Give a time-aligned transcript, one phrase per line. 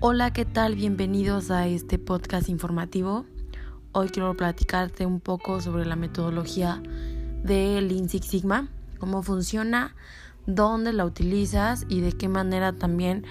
[0.00, 0.76] Hola, ¿qué tal?
[0.76, 3.26] Bienvenidos a este podcast informativo.
[3.90, 6.80] Hoy quiero platicarte un poco sobre la metodología
[7.42, 8.68] de Lean Six Sigma,
[9.00, 9.96] cómo funciona,
[10.46, 13.24] dónde la utilizas y de qué manera también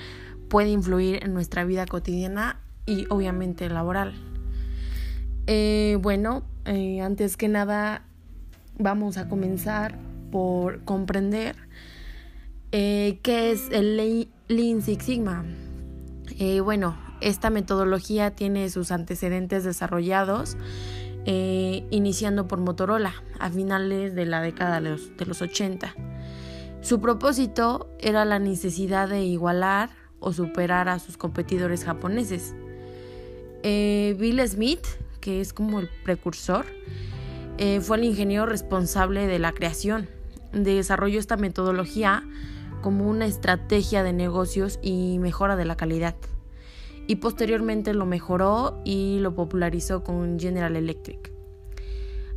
[0.50, 4.14] puede influir en nuestra vida cotidiana y obviamente laboral.
[5.46, 8.04] Eh, bueno, eh, antes que nada
[8.78, 9.98] vamos a comenzar
[10.34, 11.56] por comprender
[12.74, 13.96] eh, qué es el
[14.50, 15.46] Lean Six Sigma.
[16.38, 20.58] Eh, bueno, esta metodología tiene sus antecedentes desarrollados
[21.26, 25.94] eh, iniciando por Motorola a finales de la década de los, de los 80.
[26.82, 32.56] Su propósito era la necesidad de igualar o superar a sus competidores japoneses.
[33.64, 34.86] Eh, Bill Smith,
[35.20, 36.66] que es como el precursor,
[37.82, 40.08] fue el ingeniero responsable de la creación.
[40.54, 42.24] Desarrolló esta metodología
[42.88, 46.16] como una estrategia de negocios y mejora de la calidad.
[47.06, 51.34] Y posteriormente lo mejoró y lo popularizó con General Electric.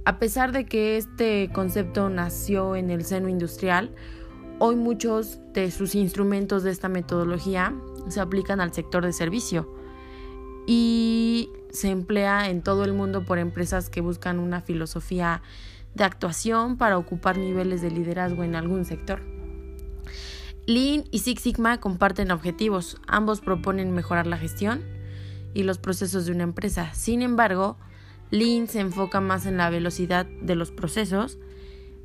[0.05, 3.95] A pesar de que este concepto nació en el seno industrial,
[4.59, 7.73] hoy muchos de sus instrumentos de esta metodología
[8.09, 9.73] se aplican al sector de servicio
[10.67, 15.43] y se emplea en todo el mundo por empresas que buscan una filosofía
[15.95, 19.40] de actuación para ocupar niveles de liderazgo en algún sector.
[20.71, 24.85] Lean y Six Sigma comparten objetivos, ambos proponen mejorar la gestión
[25.53, 26.95] y los procesos de una empresa.
[26.95, 27.77] Sin embargo,
[28.31, 31.39] Lean se enfoca más en la velocidad de los procesos,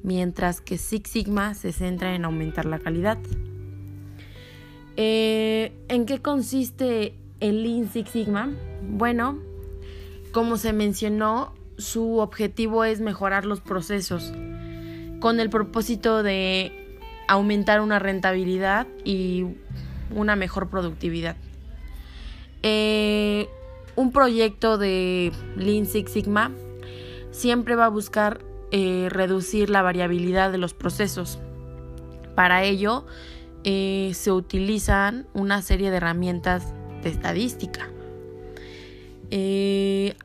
[0.01, 3.19] mientras que Six Sigma se centra en aumentar la calidad.
[4.97, 8.49] Eh, ¿En qué consiste el Lean Six Sigma?
[8.81, 9.37] Bueno,
[10.31, 14.33] como se mencionó, su objetivo es mejorar los procesos
[15.19, 16.84] con el propósito de
[17.27, 19.45] aumentar una rentabilidad y
[20.11, 21.35] una mejor productividad.
[22.63, 23.47] Eh,
[23.95, 26.51] un proyecto de Lean Six Sigma
[27.31, 28.39] siempre va a buscar
[28.71, 31.39] eh, reducir la variabilidad de los procesos.
[32.35, 33.05] Para ello
[33.63, 37.89] eh, se utilizan una serie de herramientas de estadística.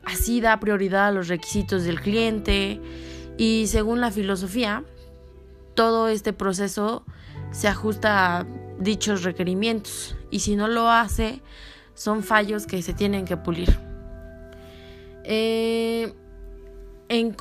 [0.03, 2.79] así da prioridad a los requisitos del cliente
[3.37, 4.83] y según la filosofía
[5.73, 7.05] todo este proceso
[7.51, 8.45] se ajusta a
[8.79, 11.41] dichos requerimientos y si no lo hace
[11.93, 13.77] son fallos que se tienen que pulir.
[15.23, 16.13] Eh,
[17.09, 17.35] en,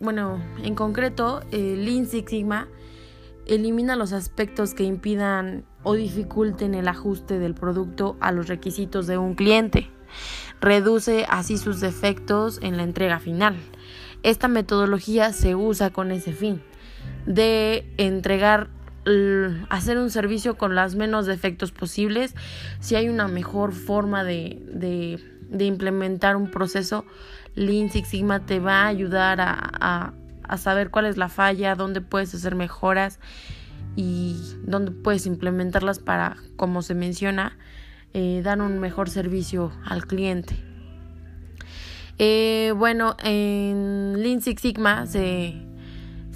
[0.00, 2.68] bueno, en concreto, el Lean Six Sigma
[3.46, 9.18] elimina los aspectos que impidan o dificulten el ajuste del producto a los requisitos de
[9.18, 9.90] un cliente.
[10.60, 13.56] Reduce así sus defectos en la entrega final.
[14.22, 16.60] Esta metodología se usa con ese fin
[17.28, 18.70] de entregar
[19.70, 22.34] hacer un servicio con los menos defectos posibles,
[22.80, 25.18] si hay una mejor forma de,
[25.50, 27.06] de, implementar un proceso,
[27.54, 30.12] Lean Six Sigma te va a ayudar a,
[30.42, 33.18] a, saber cuál es la falla, dónde puedes hacer mejoras
[33.96, 37.56] y dónde puedes implementarlas para, como se menciona,
[38.12, 40.56] eh, dar un mejor servicio al cliente.
[42.18, 45.67] Eh, bueno, en Lean Six Sigma se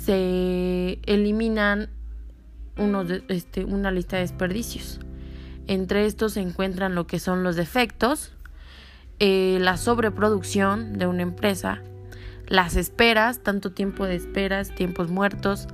[0.05, 1.89] se eliminan
[3.29, 4.99] este, una lista de desperdicios.
[5.69, 8.33] Entre estos se encuentran lo que son los defectos,
[9.21, 11.83] eh, la sobreproducción de una empresa,
[12.49, 15.69] las esperas, tanto tiempo de esperas, tiempos muertos,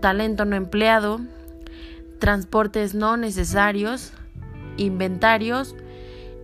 [0.00, 1.20] talento no empleado,
[2.20, 4.12] transportes no necesarios,
[4.76, 5.74] inventarios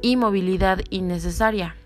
[0.02, 1.76] y movilidad innecesaria.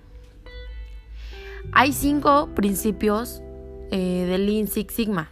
[1.72, 3.42] Hay cinco principios
[3.90, 5.28] eh, de Lean Six Sigma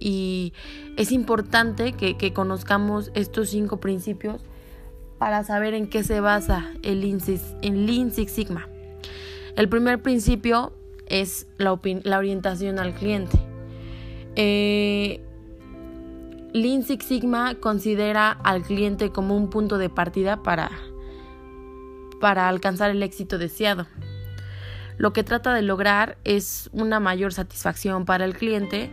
[0.00, 0.54] y
[0.96, 4.40] es importante que, conozcamos estos cinco principios
[5.18, 8.66] para saber en qué se basa el Six, Lean Six Sigma.
[9.56, 10.72] El primer principio
[11.06, 13.38] es la, orientación al cliente.
[14.36, 15.20] Eh,
[16.54, 20.70] Lean Six Sigma considera al cliente como un punto de partida para,
[22.20, 23.86] para alcanzar el éxito deseado.
[24.96, 28.90] Lo que trata de lograr es una mayor satisfacción para el cliente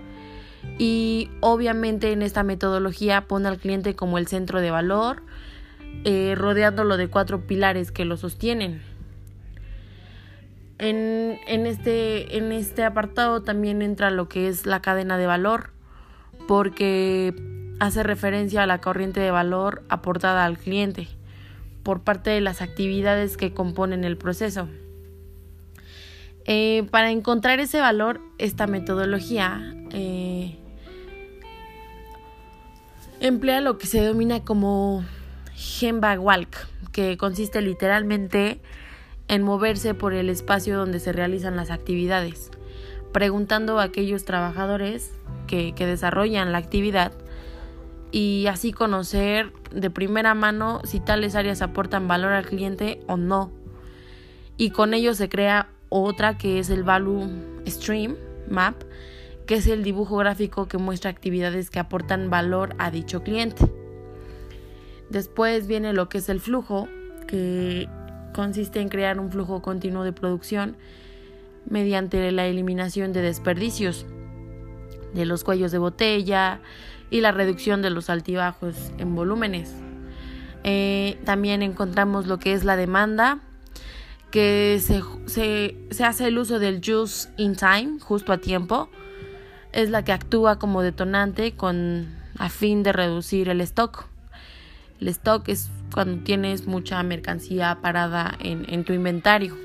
[0.77, 5.23] y obviamente en esta metodología pone al cliente como el centro de valor,
[6.03, 8.81] eh, rodeándolo de cuatro pilares que lo sostienen.
[10.79, 15.71] En, este, en este apartado también entra lo que es la cadena de valor,
[16.47, 17.33] porque
[17.79, 21.07] hace referencia a la corriente de valor aportada al cliente
[21.81, 24.67] por parte de las actividades que componen el proceso.
[26.49, 30.57] Eh, para encontrar ese valor, esta metodología eh,
[33.19, 35.03] emplea lo que se denomina como
[35.55, 36.55] Gemba Walk,
[36.93, 38.61] que consiste literalmente
[39.27, 42.49] en moverse por el espacio donde se realizan las actividades,
[43.11, 45.11] preguntando a aquellos trabajadores
[45.47, 47.11] que, que desarrollan la actividad
[48.13, 53.51] y así conocer de primera mano si tales áreas aportan valor al cliente o no.
[54.55, 57.29] Y con ello se crea otra que es el Value
[57.67, 58.15] Stream
[58.49, 58.75] Map,
[59.45, 63.65] que es el dibujo gráfico que muestra actividades que aportan valor a dicho cliente.
[65.09, 66.87] Después viene lo que es el flujo,
[67.27, 67.87] que
[68.33, 70.77] consiste en crear un flujo continuo de producción
[71.69, 74.05] mediante la eliminación de desperdicios
[75.13, 76.59] de los cuellos de botella
[77.09, 79.73] y la reducción de los altibajos en volúmenes.
[80.63, 83.39] Eh, también encontramos lo que es la demanda,
[84.31, 85.01] que se,
[85.89, 88.89] se, hace el uso del just in time, justo a tiempo.
[89.71, 94.05] Es la que actúa como detonante con, a fin de reducir el stock.
[94.99, 99.55] El stock es cuando tienes mucha mercancía parada en, en tu inventario.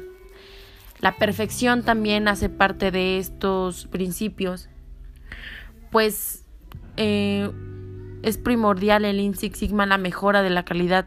[1.01, 4.69] La perfección también hace parte de estos principios,
[5.91, 6.45] pues
[6.97, 7.51] eh,
[8.23, 11.07] es primordial el Lean Six Sigma la mejora de la calidad,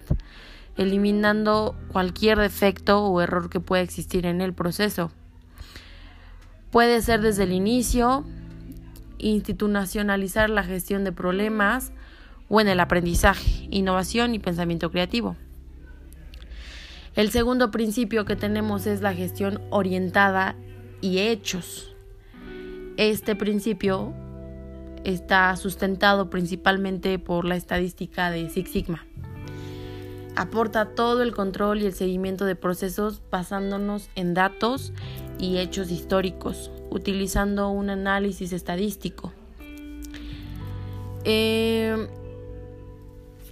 [0.77, 5.11] eliminando cualquier defecto o error que pueda existir en el proceso.
[6.71, 8.25] Puede ser desde el inicio,
[9.17, 11.91] institucionalizar la gestión de problemas,
[12.49, 15.35] o en el aprendizaje, innovación y pensamiento creativo.
[17.15, 20.55] El segundo principio que tenemos es la gestión orientada
[21.01, 21.95] y hechos.
[22.97, 24.13] Este principio
[25.05, 29.05] está sustentado principalmente por la estadística de Six Sigma.
[30.35, 34.91] Aporta todo el control y el seguimiento de procesos basándonos en datos
[35.39, 39.31] y hechos históricos, utilizando un análisis estadístico.
[41.23, 42.07] Eh,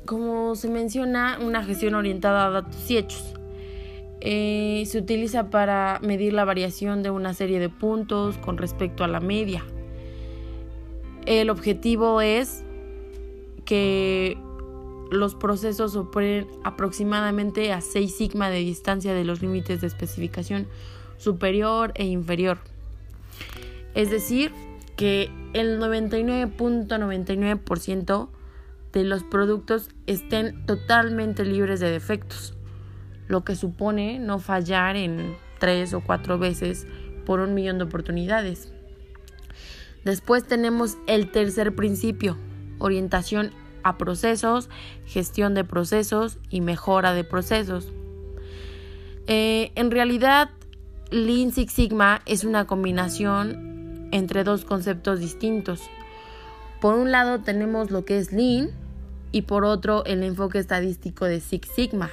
[0.06, 3.34] como se menciona, una gestión orientada a datos y hechos.
[4.20, 9.08] Eh, se utiliza para medir la variación de una serie de puntos con respecto a
[9.08, 9.66] la media.
[11.26, 12.64] El objetivo es
[13.66, 14.38] que
[15.14, 20.68] los procesos operen aproximadamente a 6 sigma de distancia de los límites de especificación
[21.18, 22.60] superior e inferior.
[23.96, 24.52] Es decir,
[24.96, 28.30] que el 99.99%
[28.92, 32.56] de los productos estén totalmente libres de defectos,
[33.28, 36.86] lo que supone no fallar en tres o cuatro veces
[37.26, 38.74] por un millón de oportunidades.
[40.04, 42.38] Después tenemos el tercer principio,
[42.80, 43.52] orientación
[43.84, 44.70] a procesos,
[45.06, 47.88] gestión de procesos y mejora de procesos.
[49.28, 50.50] Eh, en realidad,
[51.12, 55.82] Lean Six Sigma es una combinación entre dos conceptos distintos.
[56.82, 58.72] Por un lado tenemos lo que es Lean,
[59.34, 62.12] y por otro el enfoque estadístico de Six Sigma.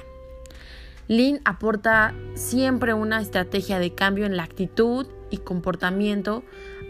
[1.07, 6.43] Lean aporta siempre una estrategia de cambio en la actitud y comportamiento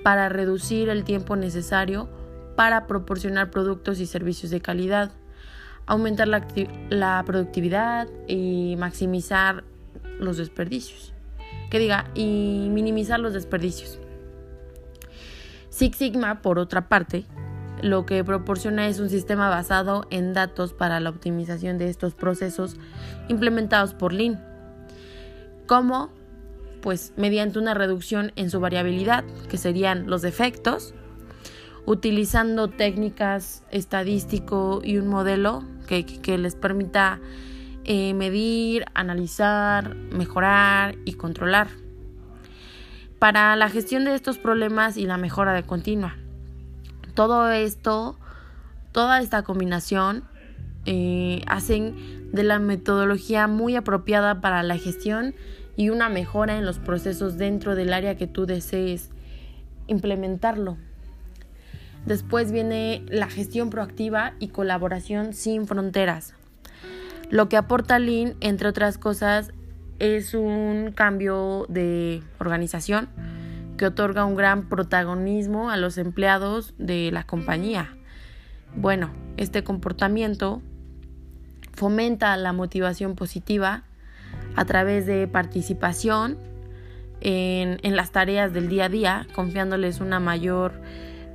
[0.04, 2.10] para reducir el tiempo necesario
[2.56, 5.12] para proporcionar productos y servicios de calidad,
[5.86, 9.64] aumentar la, productividad y maximizar
[10.20, 11.14] los desperdicios.
[11.70, 14.00] Que diga, y minimizar los desperdicios.
[15.70, 17.26] Six Sigma, por otra parte,
[17.82, 22.76] lo que proporciona es un sistema basado en datos para la optimización de estos procesos
[23.30, 24.44] implementados por Lean.
[25.66, 26.10] ¿Cómo?
[26.82, 30.94] Pues mediante una reducción en su variabilidad, que serían los defectos,
[31.86, 37.20] utilizando técnicas estadístico y un modelo que, les permita
[37.84, 41.68] eh, medir, analizar, mejorar y controlar.
[43.20, 46.16] Para la gestión de estos problemas y la mejora de continua.
[47.14, 48.18] Todo esto,
[48.94, 50.24] toda esta combinación
[50.86, 55.36] eh, hacen de la metodología muy apropiada para la gestión
[55.76, 59.10] y una mejora en los procesos dentro del área que tú desees
[59.88, 60.78] implementarlo.
[62.06, 66.34] Después viene la gestión proactiva y colaboración sin fronteras.
[67.30, 69.52] Lo que aporta Lean, entre otras cosas,
[70.00, 73.10] es un cambio de organización
[73.78, 77.96] que otorga un gran protagonismo a los empleados de la compañía.
[78.76, 80.62] Bueno, este comportamiento
[81.74, 83.84] fomenta la motivación positiva
[84.56, 86.38] a través de participación
[87.22, 90.74] en, las tareas del día a día, confiándoles una mayor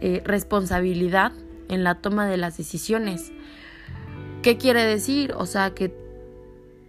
[0.00, 1.32] eh, responsabilidad
[1.68, 3.32] en la toma de las decisiones.
[4.42, 5.32] ¿Qué quiere decir?
[5.36, 5.94] O sea, que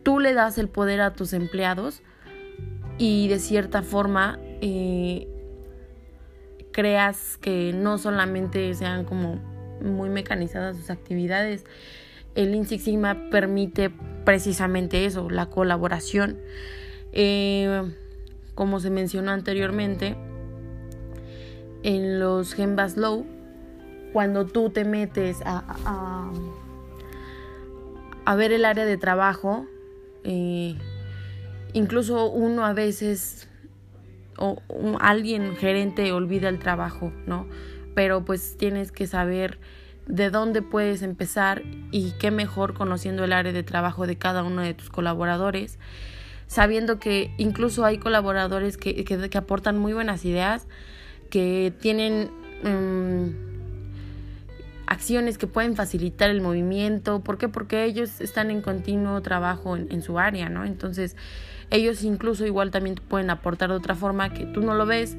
[0.04, 2.02] tú le das el poder a tus empleados
[2.98, 5.28] y de cierta forma eh,
[6.72, 9.36] creas que no solamente sean como
[9.82, 11.66] muy mecanizadas sus actividades,
[12.36, 13.90] el Lean Sigma permite
[14.24, 16.38] precisamente eso, la colaboración.
[17.12, 17.92] Eh,
[18.54, 20.16] como se mencionó anteriormente,
[21.84, 23.26] en los Genbas Low,
[24.14, 26.32] cuando tú te metes a,
[28.26, 29.66] a, ver el área de trabajo,
[30.24, 30.76] eh,
[31.74, 33.48] incluso uno a veces
[34.38, 34.62] o
[35.00, 37.48] alguien gerente olvida el trabajo, ¿no?
[37.96, 39.58] Pero pues tienes que saber
[40.08, 44.62] de dónde puedes empezar y qué mejor conociendo el área de trabajo de cada uno
[44.62, 45.80] de tus colaboradores,
[46.48, 50.68] sabiendo que incluso hay colaboradores que, que, aportan muy buenas ideas,
[51.30, 52.30] que tienen
[52.64, 53.34] em,
[54.86, 57.22] acciones que pueden facilitar el movimiento.
[57.22, 57.50] ¿Por qué?
[57.50, 60.66] Porque ellos están en continuo trabajo en, su área, ¿no?
[60.66, 61.16] Entonces,
[61.70, 65.18] ellos incluso igual también pueden aportar de otra forma que tú no lo ves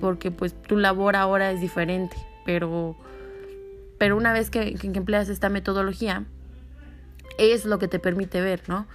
[0.00, 2.96] porque pues tu labor ahora es diferente, pero
[3.98, 6.24] pero una vez que, empleas esta metodología,
[7.36, 8.86] es lo que te permite ver, ¿no?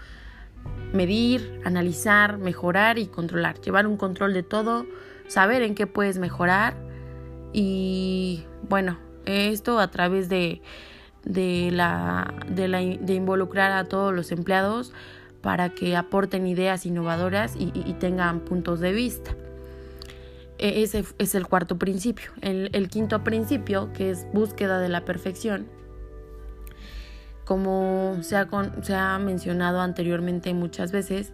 [0.94, 3.60] Medir, analizar, mejorar y controlar.
[3.60, 4.86] Llevar un control de todo,
[5.34, 6.76] saber en qué puedes mejorar
[7.54, 10.62] y bueno, esto a través de,
[11.24, 14.94] de, la, de, la, de involucrar a todos los empleados
[15.42, 19.36] para que aporten ideas innovadoras y tengan puntos de vista.
[20.58, 22.32] E, ese es el cuarto principio.
[22.42, 25.68] El, quinto principio, que es búsqueda de la perfección,
[27.44, 28.48] como se ha,
[28.82, 31.34] se ha mencionado anteriormente muchas veces,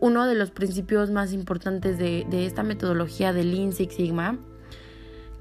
[0.00, 4.38] uno de los principios más importantes de, esta metodología de Lean Six Sigma,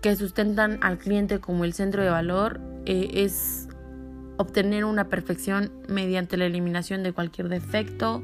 [0.02, 3.68] que sustentan al cliente como el centro de valor, eh, es
[4.38, 8.24] obtener una perfección mediante la eliminación de cualquier defecto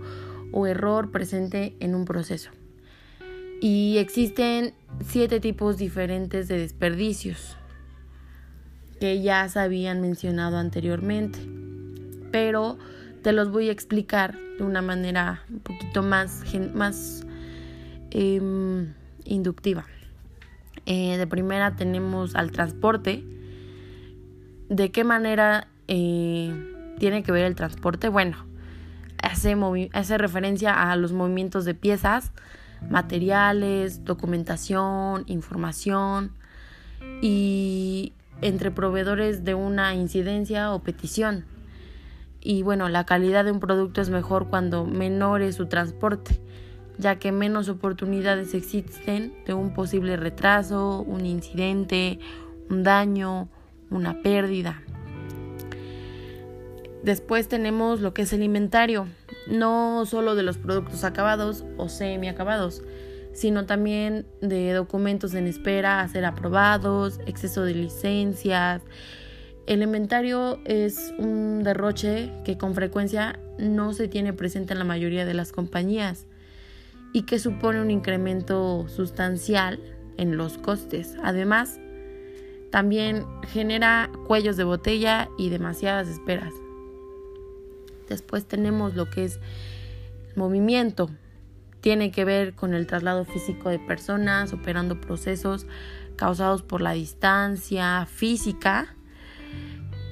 [0.52, 2.52] o error presente en un proceso.
[3.62, 4.74] Y existen
[5.06, 7.58] siete tipos diferentes de desperdicios
[9.00, 11.40] que ya se habían mencionado anteriormente.
[12.32, 12.78] Pero
[13.26, 16.44] te los voy a explicar de una manera un poquito más,
[16.76, 17.26] más
[18.12, 19.88] em, inductiva.
[20.86, 23.24] Eh, de primera tenemos al transporte.
[24.70, 26.54] ¿De qué manera eh,
[27.00, 28.10] tiene que ver el transporte?
[28.10, 28.46] Bueno,
[29.24, 29.58] hace,
[29.94, 32.32] hace referencia a los movimientos de piezas
[32.92, 36.32] materiales, documentación, información
[37.24, 41.55] y entre proveedores de una incidencia o petición.
[42.48, 46.40] Y bueno, la calidad de un producto es mejor cuando menor es su transporte,
[47.00, 52.20] ya que menos oportunidades existen de un posible retraso, un incidente,
[52.70, 53.50] un daño,
[53.90, 54.84] una pérdida.
[57.02, 59.08] Después tenemos lo que es el inventario,
[59.48, 62.84] no solo de los productos acabados o semi acabados,
[63.34, 68.84] sino también de documentos en espera a ser aprobados, exceso de licencias.
[69.68, 75.26] El inventario es un derroche que con frecuencia no se tiene presente en la mayoría
[75.26, 76.28] de las compañías
[77.14, 79.80] y que supone un incremento sustancial
[80.18, 81.16] en los costes.
[81.24, 81.80] Además,
[82.72, 86.54] también genera cuellos de botella y demasiadas esperas.
[88.08, 89.40] Después tenemos lo que es
[90.36, 91.10] movimiento.
[91.82, 95.66] Tiene que ver con el traslado físico de personas, operando procesos
[96.18, 98.96] causados por la distancia física.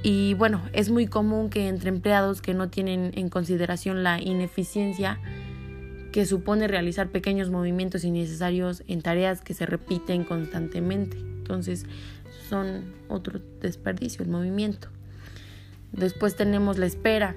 [0.04, 5.20] Y bueno, es muy común que entre empleados que no tienen en consideración la ineficiencia
[6.12, 11.18] que supone realizar pequeños movimientos innecesarios en tareas que se repiten constantemente.
[11.18, 11.86] Entonces,
[12.50, 14.90] son otro desperdicio, el movimiento.
[15.94, 17.36] Después tenemos la espera.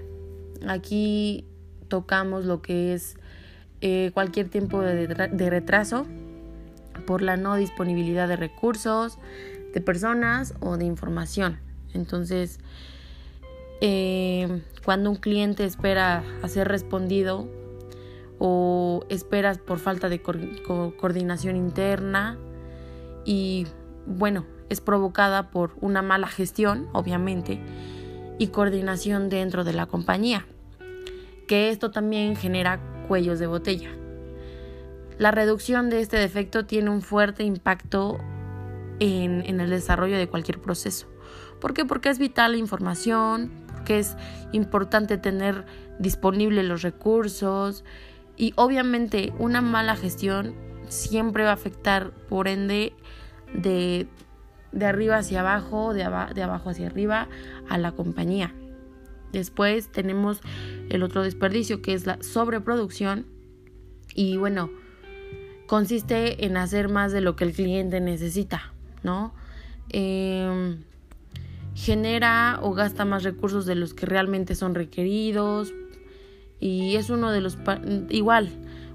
[0.66, 1.44] Aquí
[1.88, 3.16] tocamos lo que es
[3.80, 5.06] eh, cualquier tiempo de,
[5.50, 6.06] retraso
[7.06, 9.18] por la no disponibilidad de recursos,
[9.72, 11.65] de personas o de información.
[11.96, 12.60] Entonces,
[13.80, 17.48] eh, cuando un cliente espera a ser respondido
[18.38, 22.38] o esperas por falta de coordinación interna
[23.24, 23.66] y
[24.06, 27.60] bueno, es provocada por una mala gestión, obviamente,
[28.38, 30.46] y coordinación dentro de la compañía,
[31.48, 33.90] que esto también genera cuellos de botella.
[35.18, 38.18] La reducción de este defecto tiene un fuerte impacto
[38.98, 41.06] en, el desarrollo de cualquier proceso.
[41.60, 41.84] ¿Por qué?
[41.84, 44.16] Porque es vital la información, porque es
[44.52, 45.64] importante tener
[45.98, 47.84] disponibles los recursos
[48.36, 50.54] y obviamente una mala gestión
[50.88, 52.92] siempre va a afectar por ende
[53.54, 54.06] de,
[54.72, 57.28] de arriba hacia abajo, de, de abajo hacia arriba
[57.68, 58.54] a la compañía.
[59.32, 60.40] Después tenemos
[60.88, 63.26] el otro desperdicio que es la sobreproducción
[64.14, 64.70] y bueno,
[65.66, 68.72] consiste en hacer más de lo que el cliente necesita,
[69.02, 69.34] ¿no?
[69.90, 70.82] Em,
[71.76, 75.74] genera o gasta más recursos de los que realmente son requeridos
[76.58, 77.58] y es uno de los
[78.08, 78.48] igual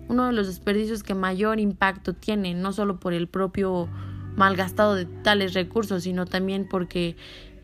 [0.09, 3.87] uno de los desperdicios que mayor impacto tiene no solo por el propio
[4.35, 7.15] malgastado de tales recursos sino también porque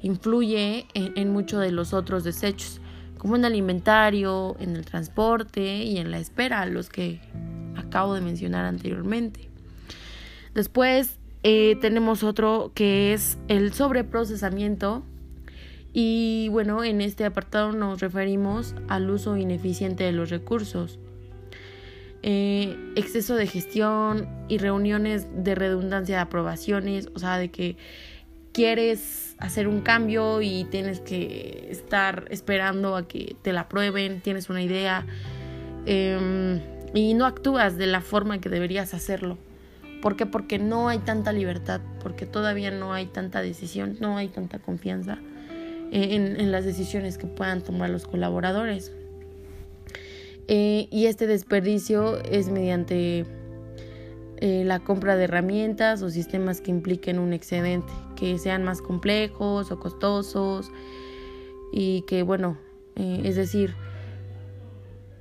[0.04, 2.80] influye en, muchos de los otros desechos
[3.18, 7.20] como en el inventario, en el transporte y en la espera, los que
[7.76, 9.50] acabo de mencionar anteriormente.
[10.54, 15.04] Después eh, tenemos otro que es el sobreprocesamiento.
[15.94, 21.00] Y bueno, en este apartado nos referimos al uso ineficiente de los recursos.
[22.24, 27.78] Eh, exceso de gestión y reuniones de redundancia de aprobaciones, o sea, de que
[28.52, 34.50] quieres hacer un cambio y tienes que estar esperando a que te la aprueben, tienes
[34.50, 35.06] una idea
[35.86, 36.60] em,
[36.94, 39.38] y no actúas de la forma que deberías hacerlo.
[40.08, 40.26] ¿Por qué?
[40.26, 45.20] Porque no hay tanta libertad, porque todavía no hay tanta decisión, no hay tanta confianza
[45.92, 48.94] en, las decisiones que puedan tomar los colaboradores.
[50.48, 53.26] Eh, y este desperdicio es mediante
[54.38, 59.74] eh, la compra de herramientas o sistemas que impliquen un excedente, que sean más complejos
[59.74, 60.72] o costosos
[61.74, 62.58] y que, bueno,
[62.96, 63.76] eh, es decir,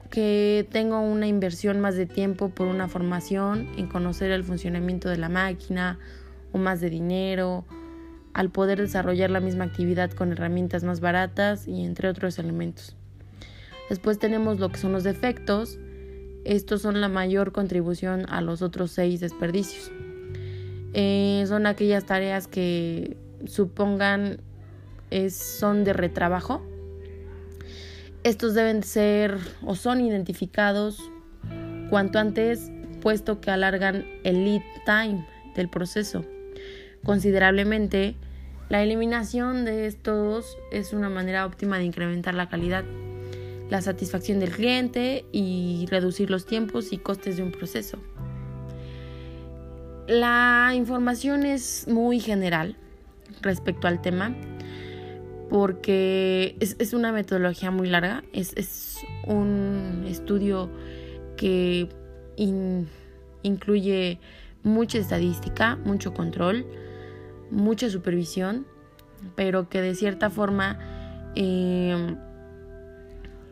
[0.08, 5.18] que tengo una inversión más de tiempo por una formación en conocer el funcionamiento de
[5.18, 5.98] la máquina
[6.52, 7.64] o más de dinero,
[8.32, 12.96] al poder desarrollar la misma actividad con herramientas más baratas y entre otros elementos.
[13.88, 15.78] Después tenemos lo que son los defectos.
[16.44, 19.90] Estos son la mayor contribución a los otros seis desperdicios.
[20.92, 24.40] Eh, son aquellas tareas que supongan
[25.30, 26.62] son de retrabajo
[28.26, 31.12] estos deben ser o son identificados
[31.90, 36.25] cuanto antes, puesto que alargan el lead time del proceso.
[37.04, 38.16] Considerablemente,
[38.68, 42.85] la eliminación de estos es una manera óptima de incrementar la calidad,
[43.70, 47.98] la satisfacción del cliente y reducir los tiempos y costes de un proceso.
[50.09, 52.74] La información es muy general
[53.40, 54.35] respecto al tema
[55.48, 60.70] porque es, una metodología muy larga, es, un estudio
[61.37, 61.88] que
[63.42, 64.18] incluye
[64.62, 66.66] mucha estadística, mucho control,
[67.50, 68.66] mucha supervisión,
[69.35, 70.78] pero que de cierta forma
[71.35, 72.16] em,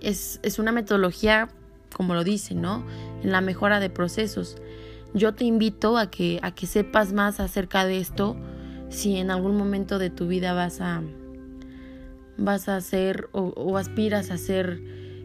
[0.01, 1.49] es, es, una metodología,
[1.95, 2.85] como lo dice, ¿no?
[3.23, 4.57] En la mejora de procesos.
[5.15, 8.37] Yo te invito a que, a que sepas más acerca de esto
[8.89, 11.03] si en algún momento de tu vida vas a
[12.37, 14.81] vas a ser o, aspiras a ser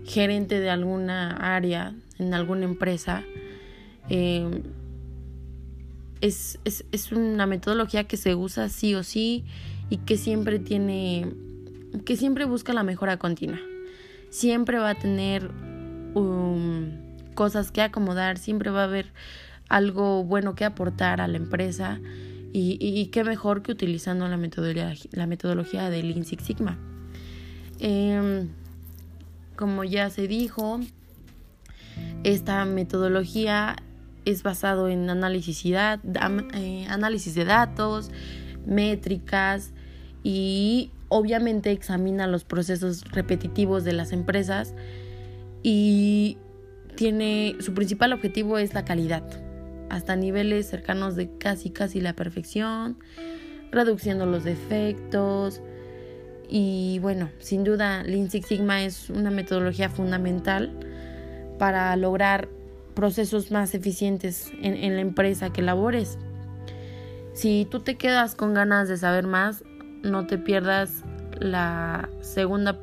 [0.05, 3.23] gerente de alguna área en alguna empresa,
[4.09, 4.63] eh,
[6.21, 9.45] es, es, una metodología que se usa sí o sí
[9.89, 11.31] y que siempre tiene,
[12.05, 13.59] que siempre busca la mejora continua.
[14.29, 15.49] Siempre va a tener
[16.13, 16.89] um,
[17.35, 19.13] cosas que acomodar, siempre va a haber
[19.69, 21.99] algo bueno que aportar a la empresa
[22.51, 26.79] y, y, qué mejor que utilizando la metodología, la metodología del Lean Six Sigma.
[27.79, 28.49] Em,
[29.55, 30.79] como ya se dijo,
[32.23, 33.77] esta metodología
[34.25, 38.11] es basado en análisis, eh, análisis de datos,
[38.65, 39.71] métricas
[40.23, 44.75] y obviamente examina los procesos repetitivos de las empresas
[45.63, 46.37] y
[46.95, 49.23] tiene su principal objetivo es la calidad
[49.89, 52.99] hasta niveles cercanos de casi casi la perfección
[53.71, 55.61] reduciendo los defectos
[56.49, 60.71] y bueno, sin duda Lean Six Sigma es una metodología fundamental
[61.59, 62.49] para lograr
[62.95, 66.17] procesos más eficientes en, la empresa que labores.
[67.33, 69.63] Si tú te quedas con ganas de saber más,
[70.01, 71.03] no te pierdas
[71.39, 72.79] la segunda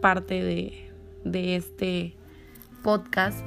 [0.00, 0.90] parte de,
[1.24, 2.14] de este
[2.82, 3.44] podcast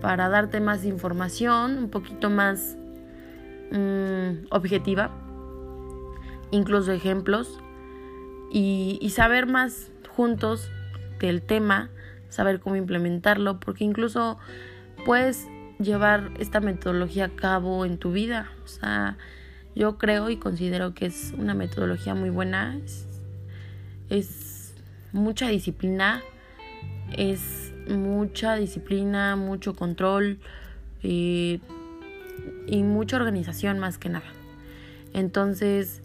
[0.00, 2.76] para darte más información, un poquito más
[3.70, 5.10] mm, objetiva,
[6.50, 7.60] incluso ejemplos
[8.54, 10.70] y, saber más juntos
[11.18, 11.90] del tema,
[12.28, 14.38] saber cómo implementarlo, porque incluso
[15.04, 15.48] puedes
[15.80, 18.52] llevar esta metodología a cabo en tu vida.
[18.64, 19.18] O sea,
[19.74, 22.78] yo creo y considero que es una metodología muy buena.
[24.08, 24.72] Es,
[25.10, 26.22] mucha disciplina.
[27.16, 30.38] Es mucha disciplina, mucho control
[31.02, 31.58] eh,
[32.68, 34.32] y mucha organización más que nada.
[35.12, 36.03] Entonces,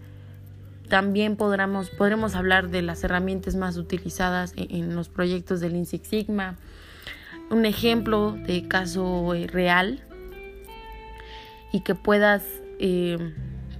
[0.89, 6.57] también podremos, podremos hablar de las herramientas más utilizadas en, los proyectos del Six Sigma.
[7.49, 10.03] Un ejemplo de caso eh, real
[11.71, 12.43] y que puedas
[12.79, 13.33] eh,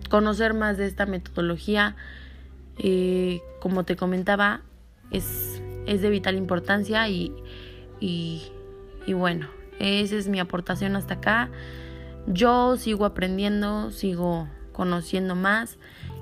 [0.09, 1.95] conocer más de esta metodología
[2.81, 4.61] Eh, como te comentaba,
[5.11, 7.33] es, es de vital importancia y,
[7.99, 11.49] y bueno, esa es mi aportación hasta acá.
[12.25, 15.77] Yo sigo aprendiendo, sigo conociendo más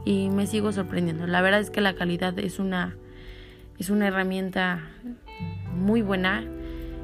[0.07, 1.27] y me sigo sorprendiendo.
[1.27, 2.95] La verdad es que la calidad es una
[3.77, 4.79] es una herramienta
[5.75, 6.45] muy buena.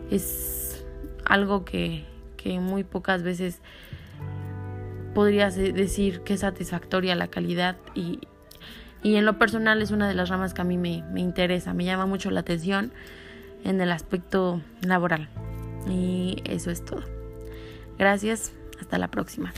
[0.09, 0.85] Es
[1.25, 2.05] algo que,
[2.37, 3.59] que muy pocas veces
[5.13, 8.21] podrías decir que es satisfactoria la calidad y,
[9.03, 11.73] y en lo personal es una de las ramas que a mí me, me interesa,
[11.73, 12.93] me llama mucho la atención
[13.65, 15.27] en el aspecto laboral.
[15.89, 17.03] Y eso es todo.
[17.97, 19.51] Gracias, hasta la próxima.